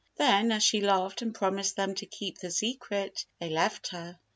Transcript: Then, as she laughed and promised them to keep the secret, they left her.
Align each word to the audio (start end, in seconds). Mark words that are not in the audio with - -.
Then, 0.15 0.51
as 0.51 0.63
she 0.63 0.81
laughed 0.81 1.21
and 1.21 1.31
promised 1.31 1.75
them 1.75 1.93
to 1.93 2.07
keep 2.07 2.39
the 2.39 2.49
secret, 2.49 3.27
they 3.39 3.51
left 3.51 3.89
her. 3.89 4.17